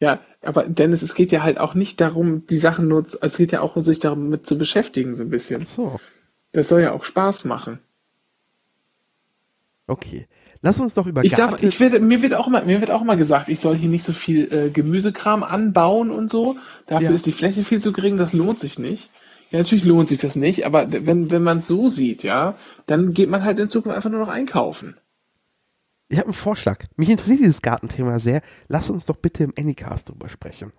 Ja, 0.00 0.20
aber 0.42 0.64
Dennis, 0.64 1.02
es 1.02 1.14
geht 1.14 1.32
ja 1.32 1.42
halt 1.42 1.58
auch 1.58 1.74
nicht 1.74 2.00
darum, 2.00 2.46
die 2.46 2.56
Sachen 2.58 2.88
nur, 2.88 3.04
zu- 3.04 3.18
es 3.20 3.36
geht 3.36 3.52
ja 3.52 3.60
auch, 3.60 3.76
sich 3.78 4.00
damit 4.00 4.46
zu 4.46 4.56
beschäftigen, 4.56 5.14
so 5.14 5.22
ein 5.22 5.28
bisschen. 5.30 5.66
So. 5.66 5.98
Das 6.52 6.68
soll 6.68 6.80
ja 6.82 6.92
auch 6.92 7.04
Spaß 7.04 7.44
machen. 7.44 7.80
Okay. 9.86 10.26
Lass 10.62 10.80
uns 10.80 10.94
doch 10.94 11.06
über 11.06 11.22
Ich 11.24 11.32
darf, 11.32 11.50
Garten- 11.50 11.66
ich 11.66 11.78
werde, 11.78 12.00
mir 12.00 12.22
wird 12.22 12.32
auch 12.34 12.48
mal, 12.48 12.64
mir 12.64 12.80
wird 12.80 12.90
auch 12.90 13.04
mal 13.04 13.16
gesagt, 13.18 13.48
ich 13.50 13.60
soll 13.60 13.76
hier 13.76 13.90
nicht 13.90 14.04
so 14.04 14.12
viel 14.14 14.50
äh, 14.52 14.70
Gemüsekram 14.70 15.42
anbauen 15.42 16.10
und 16.10 16.30
so. 16.30 16.56
Dafür 16.86 17.10
Ja. 17.10 17.14
ist 17.14 17.26
die 17.26 17.32
Fläche 17.32 17.64
viel 17.64 17.80
zu 17.82 17.92
gering, 17.92 18.16
das 18.16 18.32
lohnt 18.32 18.58
sich 18.58 18.78
nicht. 18.78 19.10
Ja, 19.50 19.58
natürlich 19.58 19.84
lohnt 19.84 20.08
sich 20.08 20.18
das 20.18 20.36
nicht, 20.36 20.64
aber 20.64 20.86
wenn, 20.90 21.30
wenn 21.30 21.42
man 21.42 21.58
es 21.58 21.68
so 21.68 21.88
sieht, 21.90 22.22
ja, 22.22 22.56
dann 22.86 23.12
geht 23.12 23.28
man 23.28 23.44
halt 23.44 23.58
in 23.58 23.68
Zukunft 23.68 23.94
einfach 23.94 24.10
nur 24.10 24.20
noch 24.20 24.28
einkaufen. 24.32 24.96
Ich 26.08 26.16
habe 26.18 26.28
einen 26.28 26.32
Vorschlag. 26.34 26.82
Mich 26.96 27.10
interessiert 27.10 27.40
dieses 27.40 27.62
Gartenthema 27.62 28.18
sehr. 28.18 28.40
Lass 28.68 28.88
uns 28.90 29.04
doch 29.06 29.16
bitte 29.16 29.44
im 29.44 29.52
Anycast 29.58 30.08
drüber 30.08 30.28
sprechen. 30.28 30.72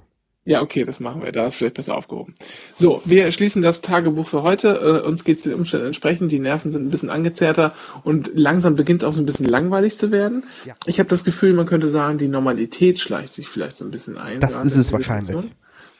Ja, 0.48 0.62
okay, 0.62 0.86
das 0.86 1.00
machen 1.00 1.24
wir. 1.24 1.32
Da 1.32 1.48
ist 1.48 1.56
vielleicht 1.56 1.74
besser 1.74 1.96
aufgehoben. 1.96 2.36
So, 2.76 3.02
wir 3.04 3.32
schließen 3.32 3.64
das 3.64 3.82
Tagebuch 3.82 4.28
für 4.28 4.44
heute. 4.44 5.02
Äh, 5.04 5.08
uns 5.08 5.24
geht 5.24 5.38
es 5.38 5.44
den 5.44 5.56
Umständen 5.56 5.88
entsprechend. 5.88 6.32
Die 6.32 6.38
Nerven 6.38 6.70
sind 6.70 6.86
ein 6.86 6.92
bisschen 6.92 7.10
angezerrter 7.10 7.74
und 8.04 8.30
langsam 8.36 8.76
beginnt 8.76 9.02
es 9.02 9.08
auch 9.08 9.14
so 9.14 9.22
ein 9.22 9.26
bisschen 9.26 9.48
langweilig 9.48 9.98
zu 9.98 10.12
werden. 10.12 10.44
Ja. 10.64 10.76
Ich 10.86 11.00
habe 11.00 11.10
das 11.10 11.24
Gefühl, 11.24 11.54
man 11.54 11.66
könnte 11.66 11.88
sagen, 11.88 12.20
die 12.20 12.28
Normalität 12.28 13.00
schleicht 13.00 13.34
sich 13.34 13.48
vielleicht 13.48 13.76
so 13.76 13.86
ein 13.86 13.92
bisschen 13.92 14.20
ein. 14.20 14.40
Das 14.40 14.64
ist 14.64 14.76
es 14.76 14.94
wahrscheinlich. 14.94 15.36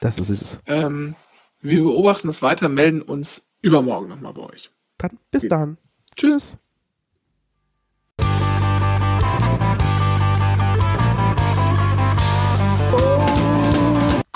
Das 0.00 0.18
ist 0.18 0.30
es. 0.30 0.58
Ähm, 0.66 1.16
wir 1.60 1.82
beobachten 1.82 2.28
es 2.28 2.40
weiter, 2.40 2.68
melden 2.68 3.02
uns 3.02 3.50
übermorgen 3.62 4.08
nochmal 4.08 4.34
bei 4.34 4.42
euch. 4.42 4.70
Dann 4.98 5.18
bis 5.32 5.48
dann. 5.48 5.78
Tschüss. 6.14 6.56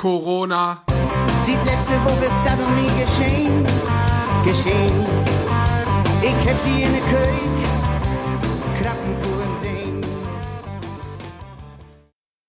Corona. 0.00 0.82
Sieht 1.44 1.62
letzte 1.66 2.02
Woche 2.02 2.24
ist 2.24 2.42
das 2.42 2.58
noch 2.58 2.70
nie 2.70 2.88
geschehen. 3.04 3.66
Geschehen. 4.42 5.06
Ich 6.22 6.48
hab 6.48 6.64
die 6.64 6.84
in 6.84 6.92
der 6.92 7.02
Küche. 7.02 7.80